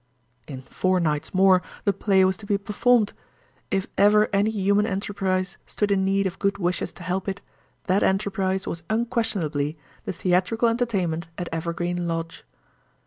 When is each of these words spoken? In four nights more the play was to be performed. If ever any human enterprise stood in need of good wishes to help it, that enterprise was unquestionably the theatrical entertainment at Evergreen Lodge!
In 0.47 0.63
four 0.63 0.99
nights 0.99 1.31
more 1.31 1.61
the 1.85 1.93
play 1.93 2.25
was 2.25 2.35
to 2.37 2.47
be 2.47 2.57
performed. 2.57 3.13
If 3.69 3.85
ever 3.99 4.29
any 4.33 4.49
human 4.49 4.87
enterprise 4.87 5.59
stood 5.67 5.91
in 5.91 6.03
need 6.03 6.25
of 6.25 6.39
good 6.39 6.57
wishes 6.57 6.91
to 6.93 7.03
help 7.03 7.27
it, 7.27 7.39
that 7.83 8.01
enterprise 8.01 8.65
was 8.65 8.81
unquestionably 8.89 9.77
the 10.05 10.11
theatrical 10.13 10.69
entertainment 10.69 11.27
at 11.37 11.49
Evergreen 11.51 12.07
Lodge! 12.07 12.43